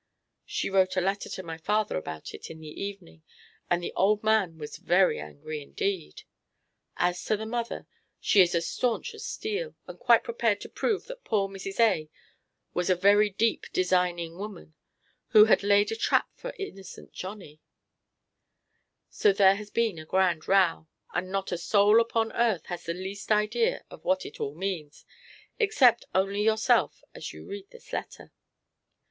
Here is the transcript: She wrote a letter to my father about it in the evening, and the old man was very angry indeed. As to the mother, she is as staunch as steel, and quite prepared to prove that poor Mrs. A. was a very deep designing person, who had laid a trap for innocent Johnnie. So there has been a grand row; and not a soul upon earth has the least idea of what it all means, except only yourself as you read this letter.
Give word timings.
She 0.47 0.71
wrote 0.71 0.97
a 0.97 0.99
letter 0.99 1.29
to 1.29 1.43
my 1.43 1.59
father 1.59 1.95
about 1.95 2.33
it 2.33 2.49
in 2.49 2.59
the 2.59 2.83
evening, 2.83 3.21
and 3.69 3.83
the 3.83 3.93
old 3.95 4.23
man 4.23 4.57
was 4.57 4.77
very 4.77 5.19
angry 5.19 5.61
indeed. 5.61 6.23
As 6.97 7.23
to 7.25 7.37
the 7.37 7.45
mother, 7.45 7.85
she 8.19 8.41
is 8.41 8.55
as 8.55 8.65
staunch 8.67 9.13
as 9.13 9.23
steel, 9.27 9.75
and 9.85 9.99
quite 9.99 10.23
prepared 10.23 10.59
to 10.61 10.69
prove 10.69 11.05
that 11.05 11.23
poor 11.23 11.47
Mrs. 11.47 11.79
A. 11.79 12.09
was 12.73 12.89
a 12.89 12.95
very 12.95 13.29
deep 13.29 13.67
designing 13.73 14.35
person, 14.39 14.73
who 15.33 15.45
had 15.45 15.61
laid 15.61 15.91
a 15.91 15.95
trap 15.95 16.27
for 16.33 16.51
innocent 16.57 17.11
Johnnie. 17.13 17.61
So 19.11 19.31
there 19.31 19.53
has 19.57 19.69
been 19.69 19.99
a 19.99 20.05
grand 20.07 20.47
row; 20.47 20.87
and 21.13 21.31
not 21.31 21.51
a 21.51 21.59
soul 21.59 22.01
upon 22.01 22.31
earth 22.31 22.65
has 22.65 22.85
the 22.85 22.95
least 22.95 23.31
idea 23.31 23.85
of 23.91 24.03
what 24.03 24.25
it 24.25 24.39
all 24.39 24.55
means, 24.55 25.05
except 25.59 26.05
only 26.15 26.41
yourself 26.41 27.03
as 27.13 27.33
you 27.33 27.45
read 27.45 27.69
this 27.69 27.93
letter. 27.93 28.31